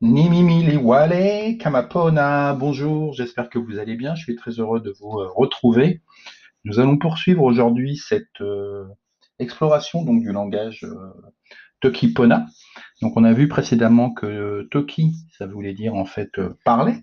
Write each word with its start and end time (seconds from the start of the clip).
Nimimi 0.00 0.62
Liwale, 0.62 1.58
Kamapona, 1.58 2.54
bonjour, 2.54 3.14
j'espère 3.14 3.50
que 3.50 3.58
vous 3.58 3.80
allez 3.80 3.96
bien, 3.96 4.14
je 4.14 4.22
suis 4.22 4.36
très 4.36 4.52
heureux 4.52 4.78
de 4.78 4.94
vous 5.00 5.18
euh, 5.18 5.26
retrouver. 5.34 6.02
Nous 6.62 6.78
allons 6.78 6.98
poursuivre 6.98 7.42
aujourd'hui 7.42 7.96
cette 7.96 8.40
euh, 8.40 8.84
exploration 9.40 10.04
donc, 10.04 10.20
du 10.20 10.30
langage 10.30 10.84
euh, 10.84 10.94
Toki-Pona. 11.80 12.46
Donc 13.02 13.16
on 13.16 13.24
a 13.24 13.32
vu 13.32 13.48
précédemment 13.48 14.12
que 14.12 14.68
Toki, 14.70 15.16
ça 15.36 15.48
voulait 15.48 15.74
dire 15.74 15.96
en 15.96 16.04
fait 16.04 16.30
parler, 16.64 16.94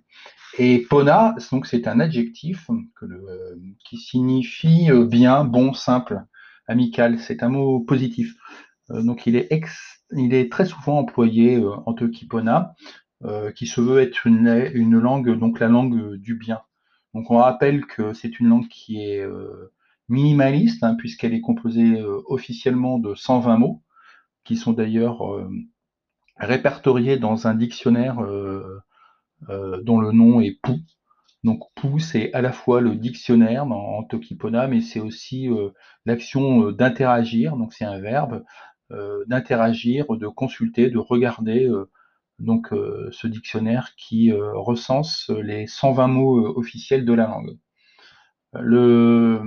et 0.58 0.80
Pona, 0.90 1.36
c'est 1.66 1.90
un 1.90 2.00
adjectif 2.00 2.70
qui 3.84 3.98
signifie 3.98 4.90
bien, 5.06 5.44
bon, 5.44 5.74
simple, 5.74 6.24
amical, 6.66 7.20
c'est 7.20 7.44
un 7.44 7.50
mot 7.50 7.82
positif. 7.82 8.36
Donc 8.90 9.26
il 9.26 9.36
est 9.36 10.52
très 10.52 10.66
souvent 10.66 11.00
employé 11.00 11.56
euh, 11.56 11.72
en 11.86 11.94
Tokipona, 11.94 12.76
euh, 13.24 13.52
qui 13.52 13.68
se 13.68 13.82
veut 13.82 14.00
être 14.00 14.28
une, 14.28 15.00
langue, 15.00 15.38
donc 15.38 15.60
la 15.60 15.68
langue 15.68 16.16
du 16.16 16.36
bien. 16.36 16.62
Donc 17.14 17.32
on 17.32 17.38
rappelle 17.38 17.86
que 17.86 18.14
c'est 18.14 18.40
une 18.40 18.50
langue 18.50 18.68
qui 18.68 19.02
est 19.02 19.22
euh, 19.22 19.74
minimaliste, 20.10 20.84
hein, 20.84 20.96
puisqu'elle 20.96 21.34
est 21.34 21.42
composée 21.42 22.04
officiellement 22.28 23.00
de 23.00 23.16
120 23.16 23.58
mots, 23.58 23.82
qui 24.44 24.56
sont 24.58 24.74
d'ailleurs 24.74 25.24
répertoriés 26.38 27.18
dans 27.18 27.48
un 27.48 27.56
dictionnaire 27.56 28.18
dont 29.48 30.00
le 30.00 30.12
nom 30.12 30.42
est 30.42 30.60
Pou. 30.62 30.78
Donc 31.44 31.64
Pou, 31.74 31.98
c'est 31.98 32.32
à 32.34 32.42
la 32.42 32.52
fois 32.52 32.82
le 32.82 32.96
dictionnaire 32.96 33.66
en, 33.66 34.04
Tokipona, 34.04 34.68
mais 34.68 34.82
c'est 34.82 35.00
aussi 35.00 35.50
l'action 36.06 36.72
d'interagir, 36.72 37.58
donc 37.58 37.74
c'est 37.74 37.86
un 37.86 38.00
verbe, 38.00 38.44
euh, 38.44 38.44
d'interagir, 39.28 40.06
de 40.10 40.28
consulter, 40.28 40.90
de 40.90 40.98
regarder 40.98 41.68
euh, 41.68 41.90
donc 42.40 42.74
euh, 42.74 43.10
ce 43.12 43.28
dictionnaire 43.28 43.96
qui 43.96 44.32
recense 44.32 45.32
les 45.42 45.68
120 45.68 46.08
mots 46.08 46.58
officiels 46.58 47.06
de 47.06 47.14
la 47.14 47.28
langue. 47.28 47.58
Le 48.54 49.42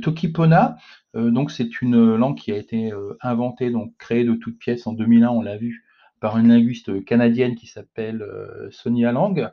Tokipona, 0.00 0.76
donc 1.14 1.50
c'est 1.50 1.82
une 1.82 2.16
langue 2.16 2.36
qui 2.38 2.52
a 2.52 2.56
été 2.56 2.92
inventée, 3.20 3.70
donc 3.70 3.94
créée 3.98 4.24
de 4.24 4.34
toutes 4.34 4.58
pièces 4.58 4.86
en 4.86 4.92
2001, 4.92 5.28
on 5.28 5.42
l'a 5.42 5.56
vu, 5.56 5.84
par 6.20 6.38
une 6.38 6.48
linguiste 6.48 7.04
canadienne 7.04 7.54
qui 7.56 7.66
s'appelle 7.66 8.24
Sonia 8.70 9.12
Lang. 9.12 9.50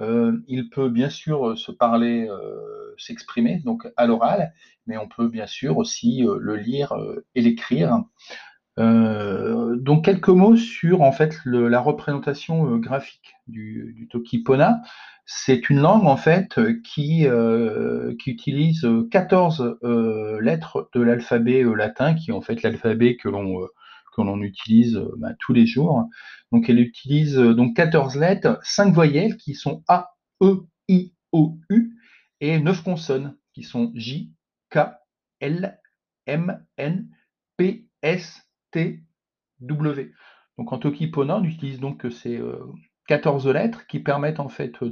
Euh, 0.00 0.38
il 0.46 0.68
peut 0.68 0.88
bien 0.88 1.08
sûr 1.08 1.48
euh, 1.48 1.56
se 1.56 1.72
parler, 1.72 2.28
euh, 2.28 2.94
s'exprimer, 2.98 3.60
donc 3.64 3.88
à 3.96 4.06
l'oral, 4.06 4.52
mais 4.86 4.96
on 4.96 5.08
peut 5.08 5.28
bien 5.28 5.46
sûr 5.46 5.78
aussi 5.78 6.22
le 6.22 6.56
lire 6.56 6.94
et 7.34 7.42
l'écrire. 7.42 8.04
donc 8.78 10.04
quelques 10.04 10.28
mots 10.28 10.56
sur 10.56 11.02
en 11.02 11.12
fait 11.12 11.38
la 11.44 11.80
représentation 11.80 12.76
graphique 12.76 13.34
du, 13.48 14.08
Tokipona. 14.10 14.80
C'est 15.24 15.68
une 15.70 15.80
langue 15.80 16.06
en 16.06 16.16
fait 16.16 16.58
qui, 16.84 17.26
qui 18.20 18.30
utilise 18.30 18.86
14 19.10 19.78
lettres 20.40 20.88
de 20.94 21.00
l'alphabet 21.02 21.64
latin, 21.64 22.14
qui 22.14 22.30
est 22.30 22.34
en 22.34 22.40
fait 22.40 22.62
l'alphabet 22.62 23.16
que 23.16 23.28
l'on 23.28 23.66
que 24.16 24.22
l'on 24.22 24.40
utilise 24.40 25.00
bah, 25.18 25.34
tous 25.40 25.52
les 25.52 25.66
jours. 25.66 26.08
Donc 26.52 26.68
elle 26.68 26.80
utilise 26.80 27.38
euh, 27.38 27.54
donc 27.54 27.76
14 27.76 28.16
lettres, 28.16 28.58
5 28.62 28.92
voyelles 28.94 29.36
qui 29.36 29.54
sont 29.54 29.82
A, 29.88 30.14
E, 30.42 30.66
I, 30.88 31.14
O, 31.32 31.58
U 31.70 31.96
et 32.40 32.58
9 32.58 32.82
consonnes 32.82 33.36
qui 33.52 33.62
sont 33.62 33.92
J, 33.94 34.32
K, 34.70 34.78
L, 35.40 35.78
M, 36.26 36.64
N, 36.76 37.08
P, 37.56 37.88
S, 38.02 38.42
T, 38.70 39.02
W. 39.60 40.12
Donc 40.58 40.72
en 40.72 40.78
Tokipona, 40.78 41.36
on 41.36 41.44
utilise 41.44 41.80
donc 41.80 42.06
ces 42.10 42.40
14 43.08 43.46
euh, 43.46 43.52
lettres 43.52 43.86
qui 43.86 44.00
permettent 44.00 44.40
en 44.40 44.48
fait 44.48 44.82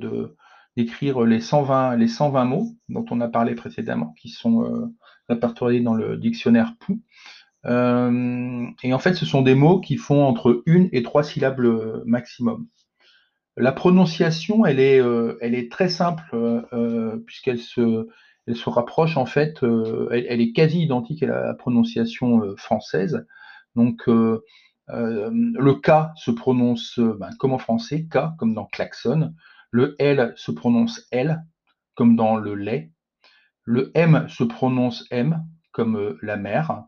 d'écrire 0.76 1.22
les 1.22 1.40
120, 1.40 1.96
les 1.96 2.08
120 2.08 2.44
mots 2.44 2.68
dont 2.88 3.04
on 3.10 3.20
a 3.20 3.28
parlé 3.28 3.54
précédemment, 3.54 4.12
qui 4.20 4.28
sont 4.28 4.64
euh, 4.64 4.86
répertoriés 5.28 5.80
dans 5.80 5.94
le 5.94 6.16
dictionnaire 6.16 6.74
POU. 6.80 7.02
Euh, 7.66 8.66
et 8.82 8.92
en 8.92 8.98
fait, 8.98 9.14
ce 9.14 9.26
sont 9.26 9.42
des 9.42 9.54
mots 9.54 9.80
qui 9.80 9.96
font 9.96 10.24
entre 10.24 10.62
une 10.66 10.88
et 10.92 11.02
trois 11.02 11.22
syllabes 11.22 11.60
maximum. 12.04 12.68
La 13.56 13.72
prononciation, 13.72 14.66
elle 14.66 14.80
est, 14.80 15.00
euh, 15.00 15.68
très 15.70 15.88
simple 15.88 16.24
euh, 16.34 17.16
puisqu'elle 17.26 17.60
se, 17.60 18.08
elle 18.46 18.56
se 18.56 18.68
rapproche 18.68 19.16
en 19.16 19.26
fait, 19.26 19.62
elle, 19.62 20.40
est 20.40 20.52
quasi 20.52 20.82
identique 20.82 21.22
à 21.22 21.26
la 21.26 21.54
prononciation 21.54 22.42
française. 22.56 23.26
Donc 23.76 24.06
le 24.06 25.72
K 25.80 26.12
se 26.16 26.30
prononce 26.30 26.98
ben, 26.98 27.30
comme 27.38 27.52
en 27.52 27.58
français, 27.58 28.06
K 28.10 28.36
comme 28.38 28.54
dans 28.54 28.66
klaxon. 28.66 29.32
Le 29.70 29.96
L 29.98 30.34
se 30.36 30.52
prononce 30.52 31.06
L 31.10 31.42
comme 31.94 32.16
dans 32.16 32.36
le 32.36 32.54
lait. 32.54 32.92
Le 33.64 33.92
M 33.94 34.26
se 34.28 34.44
prononce 34.44 35.06
M 35.10 35.42
comme 35.72 36.18
la 36.20 36.36
mer. 36.36 36.84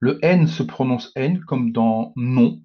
Le 0.00 0.18
N 0.24 0.46
se 0.46 0.62
prononce 0.62 1.12
N 1.14 1.40
comme 1.40 1.72
dans 1.72 2.12
non. 2.16 2.60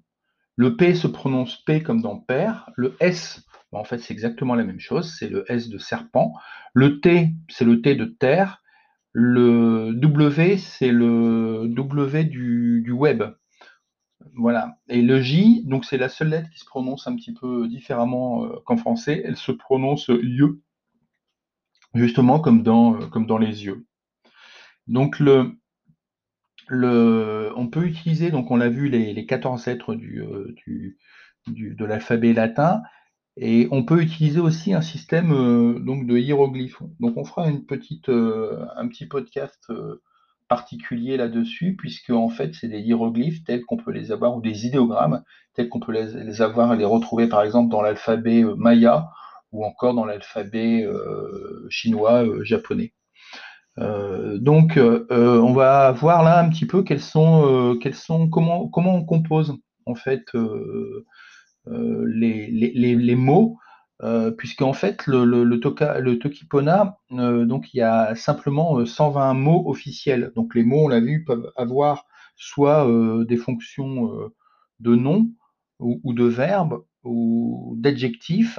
Le 0.56 0.76
P 0.76 0.94
se 0.94 1.06
prononce 1.06 1.62
P 1.64 1.82
comme 1.82 2.00
dans 2.00 2.18
père. 2.18 2.70
Le 2.76 2.96
S, 2.98 3.44
bah, 3.70 3.78
en 3.78 3.84
fait, 3.84 3.98
c'est 3.98 4.14
exactement 4.14 4.54
la 4.54 4.64
même 4.64 4.80
chose. 4.80 5.14
C'est 5.18 5.28
le 5.28 5.44
S 5.52 5.68
de 5.68 5.76
serpent. 5.76 6.32
Le 6.72 7.00
T, 7.00 7.28
c'est 7.50 7.66
le 7.66 7.82
T 7.82 7.94
de 7.94 8.06
terre. 8.06 8.62
Le 9.12 9.92
W, 9.94 10.56
c'est 10.56 10.92
le 10.92 11.66
W 11.68 12.24
du, 12.24 12.90
web. 12.90 13.22
Voilà. 14.34 14.78
Et 14.88 15.02
le 15.02 15.20
J, 15.20 15.62
donc 15.66 15.84
c'est 15.84 15.98
la 15.98 16.08
seule 16.08 16.30
lettre 16.30 16.50
qui 16.50 16.58
se 16.58 16.64
prononce 16.64 17.06
un 17.06 17.16
petit 17.16 17.34
peu 17.34 17.68
différemment 17.68 18.44
euh, 18.44 18.56
qu'en 18.64 18.76
français. 18.76 19.22
Elle 19.24 19.36
se 19.36 19.52
prononce 19.52 20.08
YE, 20.08 20.60
justement 21.94 22.40
comme 22.40 22.62
dans, 22.62 22.94
euh, 22.94 23.06
comme 23.06 23.26
dans 23.26 23.38
les 23.38 23.64
yeux. 23.64 23.86
Donc 24.86 25.18
le, 25.18 25.52
on 26.70 27.68
peut 27.68 27.84
utiliser, 27.84 28.30
donc 28.30 28.50
on 28.50 28.56
l'a 28.56 28.68
vu, 28.68 28.88
les, 28.88 29.12
les 29.12 29.26
14 29.26 29.66
lettres 29.66 29.94
euh, 29.94 30.54
de 31.46 31.84
l'alphabet 31.84 32.32
latin, 32.32 32.82
et 33.36 33.68
on 33.70 33.84
peut 33.84 34.00
utiliser 34.00 34.40
aussi 34.40 34.74
un 34.74 34.80
système 34.80 35.32
euh, 35.32 35.78
de 35.78 36.18
hiéroglyphes. 36.18 36.82
Donc 37.00 37.16
on 37.16 37.24
fera 37.24 37.48
une 37.48 37.66
petite, 37.66 38.08
euh, 38.08 38.66
un 38.76 38.88
petit 38.88 39.06
podcast 39.06 39.70
particulier 40.48 41.16
là-dessus, 41.16 41.76
puisque 41.76 42.10
en 42.10 42.28
fait 42.28 42.54
c'est 42.54 42.68
des 42.68 42.80
hiéroglyphes 42.80 43.44
tels 43.44 43.64
qu'on 43.64 43.76
peut 43.76 43.92
les 43.92 44.12
avoir, 44.12 44.36
ou 44.36 44.40
des 44.40 44.66
idéogrammes 44.66 45.22
tels 45.54 45.68
qu'on 45.68 45.80
peut 45.80 45.92
les, 45.92 46.24
les, 46.24 46.42
avoir 46.42 46.74
et 46.74 46.76
les 46.76 46.84
retrouver 46.84 47.28
par 47.28 47.42
exemple 47.42 47.70
dans 47.70 47.82
l'alphabet 47.82 48.44
maya 48.56 49.08
ou 49.52 49.64
encore 49.64 49.94
dans 49.94 50.04
l'alphabet 50.04 50.86
chinois 51.70 52.24
japonais. 52.44 52.92
Euh, 53.78 54.38
donc, 54.38 54.76
euh, 54.76 55.06
euh, 55.10 55.40
on 55.40 55.52
va 55.52 55.92
voir 55.92 56.22
là 56.22 56.40
un 56.40 56.48
petit 56.48 56.66
peu 56.66 56.82
quels 56.82 57.00
sont, 57.00 57.78
quels 57.80 57.94
sont 57.94 58.28
comment, 58.28 58.68
comment 58.68 58.94
on 58.94 59.04
compose 59.04 59.56
en 59.84 59.94
fait 59.94 60.24
les, 61.66 62.46
les, 62.50 62.94
les, 62.94 63.14
mots, 63.16 63.58
puisqu'en 64.38 64.72
fait 64.72 65.06
le, 65.06 65.24
le, 65.24 66.18
Tokipona, 66.18 66.98
donc 67.10 67.74
il 67.74 67.78
y 67.78 67.82
a 67.82 68.14
simplement 68.14 68.84
120 68.84 69.34
mots 69.34 69.68
officiels. 69.68 70.32
Donc 70.36 70.54
les 70.54 70.64
mots, 70.64 70.84
on 70.84 70.88
l'a 70.88 71.00
vu, 71.00 71.24
peuvent 71.24 71.52
avoir 71.56 72.06
soit 72.36 72.86
des 73.26 73.36
fonctions 73.36 74.10
de 74.80 74.94
nom 74.94 75.30
ou, 75.78 76.00
ou 76.02 76.12
de 76.14 76.24
verbe 76.24 76.84
ou 77.04 77.74
d'adjectif, 77.78 78.58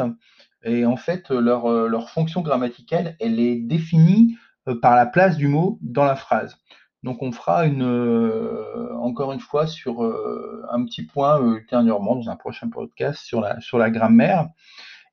et 0.64 0.86
en 0.86 0.98
fait 0.98 1.30
leur, 1.30 1.70
leur 1.88 2.10
fonction 2.10 2.42
grammaticale, 2.42 3.16
elle 3.20 3.40
est 3.40 3.58
définie 3.58 4.38
par 4.76 4.96
la 4.96 5.06
place 5.06 5.38
du 5.38 5.48
mot 5.48 5.80
dans 5.82 6.06
la 6.06 6.16
phrase. 6.16 6.58
Donc 7.04 7.22
on 7.22 7.32
fera 7.32 7.66
une, 7.66 7.84
euh, 7.84 8.94
encore 8.98 9.32
une 9.32 9.40
fois 9.40 9.68
sur 9.68 10.04
euh, 10.04 10.66
un 10.72 10.84
petit 10.84 11.04
point 11.04 11.40
ultérieurement 11.42 12.16
dans 12.16 12.30
un 12.30 12.36
prochain 12.36 12.70
podcast 12.70 13.24
sur 13.24 13.40
la, 13.40 13.60
sur 13.62 13.78
la 13.78 13.90
grammaire. 13.90 14.50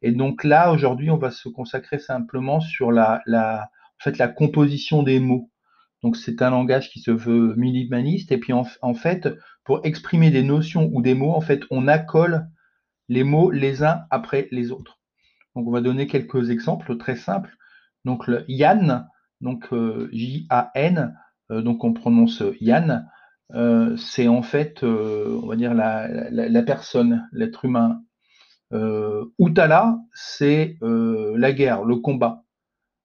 Et 0.03 0.13
donc 0.13 0.45
là, 0.45 0.73
aujourd'hui, 0.73 1.11
on 1.11 1.19
va 1.19 1.31
se 1.31 1.49
consacrer 1.49 1.99
simplement 1.99 2.61
sur 2.61 2.91
la, 2.91 3.23
la, 3.27 3.71
en 4.01 4.03
fait, 4.03 4.19
la 4.19 4.29
composition 4.29 5.03
des 5.03 5.21
mots. 5.21 5.51
Donc 6.03 6.17
c'est 6.17 6.43
un 6.43 6.51
langage 6.51 6.91
qui 6.91 7.01
se 7.01 7.11
veut 7.11 7.55
minimaliste. 7.57 8.33
Et 8.33 8.39
puis 8.39 8.53
en, 8.53 8.67
en, 8.83 8.95
fait, 8.95 9.29
pour 9.63 9.81
exprimer 9.85 10.31
des 10.31 10.43
notions 10.43 10.91
ou 10.93 11.01
des 11.01 11.15
mots, 11.15 11.33
en 11.33 11.41
fait, 11.41 11.63
on 11.71 11.87
accole 11.87 12.49
les 13.09 13.25
mots 13.25 13.51
les 13.51 13.83
uns 13.83 14.05
après 14.11 14.49
les 14.51 14.73
autres. 14.73 14.99
Donc 15.55 15.69
on 15.69 15.71
va 15.71 15.81
donner 15.81 16.07
quelques 16.07 16.51
exemples 16.51 16.97
très 16.97 17.17
simples. 17.17 17.57
Donc 18.05 18.27
le 18.27 18.45
Yann, 18.49 19.09
donc 19.41 19.73
euh, 19.73 20.09
J-A-N, 20.13 21.17
euh, 21.51 21.63
donc 21.63 21.85
on 21.85 21.93
prononce 21.93 22.43
Yann, 22.61 23.09
euh, 23.55 23.97
c'est 23.97 24.29
en 24.29 24.43
fait, 24.43 24.83
on 24.83 25.47
va 25.47 25.57
dire, 25.57 25.75
la, 25.75 26.63
personne, 26.63 27.29
l'être 27.33 27.65
humain. 27.65 28.03
Utala, 29.39 29.99
c'est 30.15 30.79
la 30.81 31.53
guerre, 31.53 31.85
le 31.85 31.97
combat. 31.97 32.43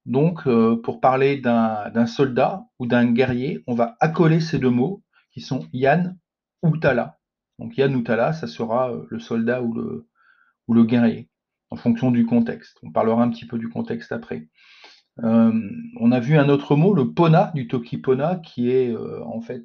Donc, 0.06 0.48
pour 0.84 1.02
parler 1.02 1.38
d'un 1.38 2.06
soldat 2.08 2.66
ou 2.80 2.88
d'un 2.88 3.12
guerrier, 3.12 3.64
on 3.68 3.76
va 3.76 3.96
accoler 4.00 4.40
ces 4.40 4.58
deux 4.58 4.72
mots 4.72 5.04
qui 5.32 5.42
sont 5.42 5.68
Yann, 5.74 6.18
Utala. 6.64 7.20
Donc 7.60 7.78
Yanutala, 7.78 8.34
ça 8.34 8.48
sera 8.48 8.92
le 9.10 9.20
soldat 9.20 9.62
ou 9.62 9.76
ou 10.70 10.74
le 10.74 10.84
guerrier, 10.86 11.30
en 11.72 11.76
fonction 11.76 12.12
du 12.12 12.26
contexte. 12.26 12.78
On 12.84 12.92
parlera 12.92 13.24
un 13.24 13.30
petit 13.30 13.48
peu 13.48 13.58
du 13.58 13.70
contexte 13.70 14.12
après. 14.12 14.48
On 15.18 16.12
a 16.12 16.20
vu 16.20 16.38
un 16.38 16.50
autre 16.50 16.76
mot, 16.76 16.94
le 16.94 17.14
pona, 17.14 17.52
du 17.56 17.68
tokipona, 17.68 18.38
qui 18.38 18.72
est 18.72 18.96
en 18.96 19.42
fait 19.42 19.64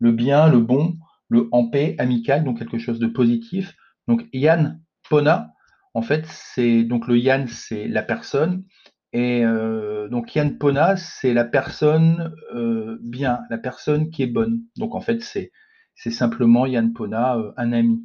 le, 0.00 0.12
bien, 0.12 0.48
le 0.48 0.60
bon, 0.60 0.96
le 1.28 1.48
en 1.52 1.68
paix, 1.68 1.94
amical, 1.98 2.44
donc 2.44 2.58
quelque 2.58 2.78
chose 2.78 2.98
de 2.98 3.06
positif. 3.06 3.74
Donc 4.08 4.26
Yan 4.32 4.78
Pona, 5.08 5.52
en 5.94 6.02
fait, 6.02 6.26
c'est 6.26 6.84
donc 6.84 7.06
le 7.08 7.18
Yan, 7.18 7.46
c'est 7.48 7.88
la 7.88 8.02
personne, 8.02 8.64
et 9.12 9.44
euh, 9.44 10.08
donc 10.08 10.34
Yan 10.34 10.50
Pona, 10.58 10.96
c'est 10.96 11.32
la 11.32 11.44
personne 11.44 12.34
euh, 12.54 12.98
bien, 13.02 13.40
la 13.50 13.58
personne 13.58 14.10
qui 14.10 14.22
est 14.22 14.26
bonne. 14.26 14.62
Donc 14.76 14.94
en 14.94 15.00
fait, 15.00 15.22
c'est 15.22 16.10
simplement 16.10 16.66
Yan 16.66 16.92
Pona, 16.92 17.36
euh, 17.36 17.52
un 17.56 17.72
ami. 17.72 18.04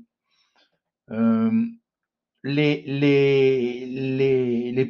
Les, 2.43 3.89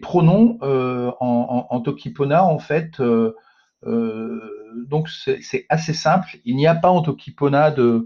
pronoms 0.02 0.58
en, 0.62 1.68
en, 1.70 1.82
Tokipona, 1.82 2.46
en 2.46 2.60
fait, 2.60 3.02
donc 3.84 5.10
c'est 5.10 5.66
assez 5.70 5.94
simple. 5.94 6.40
Il 6.46 6.56
n'y 6.56 6.68
a 6.68 6.76
pas 6.76 6.90
en 6.90 7.02
Tokipona 7.02 7.72
de, 7.72 8.06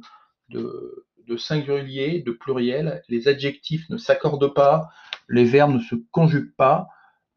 de, 0.50 1.38
singulier, 1.38 2.22
de 2.22 2.32
pluriel. 2.32 3.02
Les 3.10 3.28
adjectifs 3.28 3.90
ne 3.90 3.98
s'accordent 3.98 4.54
pas, 4.54 4.90
les 5.30 5.46
verbes 5.46 5.74
ne 5.74 5.80
se 5.80 5.96
conjuguent 6.12 6.56
pas. 6.56 6.88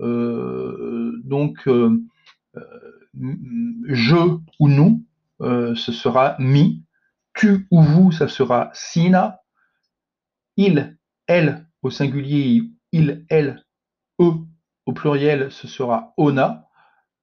Euh, 0.00 1.20
donc, 1.24 1.66
euh, 1.68 2.02
euh, 2.56 2.62
je 3.84 4.38
ou 4.58 4.68
nous, 4.68 5.04
ce 5.40 5.92
sera 5.92 6.36
mi. 6.38 6.84
Tu 7.34 7.66
ou 7.70 7.82
vous, 7.82 8.12
ça 8.12 8.28
sera 8.28 8.70
sina. 8.74 9.40
Il, 10.56 10.96
elle 11.26 11.66
au 11.82 11.90
singulier, 11.90 12.62
il, 12.92 13.24
elle, 13.28 13.64
eux 14.20 14.34
au 14.86 14.92
pluriel, 14.92 15.50
ce 15.50 15.68
sera 15.68 16.14
ona. 16.16 16.68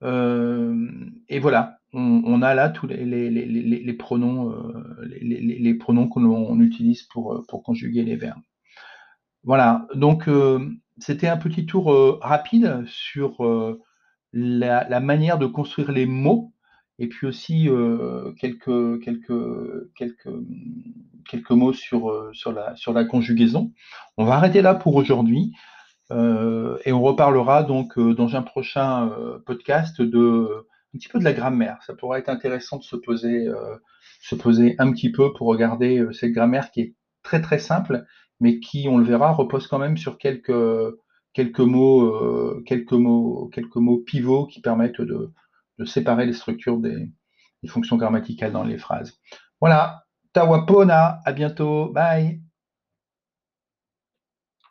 et 0.01 1.39
voilà, 1.39 1.79
on, 1.93 2.41
a 2.41 2.53
là 2.53 2.69
tous 2.69 2.87
les, 2.87 3.93
pronoms, 3.93 4.53
les, 5.09 5.73
pronoms 5.75 6.07
que 6.07 6.19
utilise 6.61 7.03
pour, 7.03 7.43
pour 7.47 7.63
conjuguer 7.63 8.03
les 8.03 8.15
verbes. 8.15 8.41
Voilà, 9.47 9.87
donc 9.95 10.27
euh, 10.27 10.59
c'était 10.97 11.29
un 11.29 11.37
petit 11.37 11.65
tour 11.65 11.93
euh, 11.93 12.19
rapide 12.21 12.83
sur 12.85 13.45
euh, 13.45 13.81
la, 14.33 14.99
manière 14.99 15.37
de 15.37 15.45
construire 15.45 15.93
les 15.93 16.05
mots 16.05 16.51
et 16.99 17.07
puis 17.07 17.27
aussi 17.27 17.69
quelques, 18.39 19.01
quelques, 19.03 19.93
quelques, 19.95 20.29
quelques 21.29 21.51
mots 21.51 21.73
sur, 21.73 22.29
sur, 22.33 22.51
la, 22.51 22.75
sur 22.75 22.93
la 22.93 23.05
conjugaison. 23.05 23.71
On 24.17 24.25
va 24.25 24.35
arrêter 24.35 24.61
là 24.61 24.73
pour 24.73 24.95
aujourd'hui 24.95 25.53
et 26.11 26.91
on 26.91 27.01
reparlera 27.01 27.63
donc 27.63 27.99
dans 27.99 28.35
un 28.35 28.41
prochain 28.41 29.11
podcast 29.45 30.01
de 30.01 30.65
un 30.95 30.97
petit 30.97 31.09
peu 31.09 31.19
de 31.19 31.23
la 31.23 31.33
grammaire. 31.33 31.77
Ça 31.85 31.93
pourrait 31.93 32.19
être 32.19 32.29
intéressant 32.29 32.77
de 32.77 32.83
se 32.83 32.95
poser, 32.95 33.47
se 34.21 34.33
poser 34.33 34.75
un 34.79 34.91
petit 34.91 35.11
peu 35.11 35.33
pour 35.33 35.47
regarder 35.47 36.03
cette 36.13 36.31
grammaire 36.31 36.71
qui 36.71 36.81
est 36.81 36.95
très 37.21 37.41
très 37.41 37.59
simple 37.59 38.05
mais 38.39 38.59
qui, 38.59 38.87
on 38.89 38.97
le 38.97 39.05
verra, 39.05 39.31
repose 39.31 39.67
quand 39.67 39.79
même 39.79 39.97
sur 39.97 40.17
quelques, 40.17 40.51
quelques, 41.33 41.59
mots, 41.59 42.05
euh, 42.05 42.63
quelques, 42.65 42.93
mots, 42.93 43.49
quelques 43.53 43.75
mots 43.75 43.99
pivots 43.99 44.45
qui 44.45 44.61
permettent 44.61 45.01
de, 45.01 45.31
de 45.77 45.85
séparer 45.85 46.25
les 46.25 46.33
structures 46.33 46.79
des, 46.79 47.11
fonctions 47.67 47.97
grammaticales 47.97 48.53
dans 48.53 48.63
les 48.63 48.77
phrases. 48.77 49.19
Voilà, 49.59 50.05
Tawapona, 50.31 51.19
à 51.25 51.33
bientôt, 51.33 51.91
bye 51.91 52.41